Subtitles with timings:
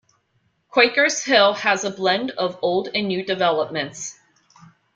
[0.69, 4.17] Quakers Hill has a blend of old and new developments.